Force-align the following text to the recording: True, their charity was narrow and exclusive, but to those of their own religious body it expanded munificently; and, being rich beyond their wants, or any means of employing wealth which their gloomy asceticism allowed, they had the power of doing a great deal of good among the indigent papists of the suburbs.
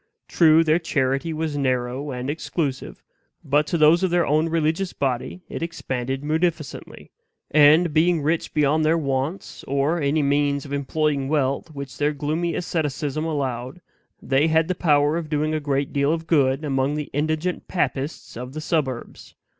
True, 0.27 0.63
their 0.63 0.79
charity 0.79 1.31
was 1.31 1.55
narrow 1.55 2.09
and 2.09 2.27
exclusive, 2.27 3.03
but 3.43 3.67
to 3.67 3.77
those 3.77 4.01
of 4.01 4.09
their 4.09 4.25
own 4.25 4.49
religious 4.49 4.93
body 4.93 5.43
it 5.47 5.61
expanded 5.61 6.23
munificently; 6.23 7.11
and, 7.51 7.93
being 7.93 8.23
rich 8.23 8.51
beyond 8.51 8.83
their 8.83 8.97
wants, 8.97 9.63
or 9.65 10.01
any 10.01 10.23
means 10.23 10.65
of 10.65 10.73
employing 10.73 11.27
wealth 11.29 11.69
which 11.75 11.99
their 11.99 12.13
gloomy 12.13 12.55
asceticism 12.55 13.25
allowed, 13.25 13.79
they 14.19 14.47
had 14.47 14.67
the 14.67 14.73
power 14.73 15.17
of 15.17 15.29
doing 15.29 15.53
a 15.53 15.59
great 15.59 15.93
deal 15.93 16.11
of 16.11 16.25
good 16.25 16.63
among 16.65 16.95
the 16.95 17.11
indigent 17.13 17.67
papists 17.67 18.35
of 18.35 18.53
the 18.53 18.59
suburbs. 18.61 19.35